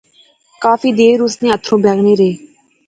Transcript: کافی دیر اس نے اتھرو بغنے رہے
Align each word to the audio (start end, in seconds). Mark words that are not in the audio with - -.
کافی 0.63 0.89
دیر 0.99 1.17
اس 1.25 1.35
نے 1.41 1.47
اتھرو 1.55 1.75
بغنے 1.83 2.13
رہے 2.19 2.31